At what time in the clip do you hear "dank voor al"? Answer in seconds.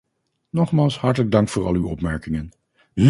1.31-1.73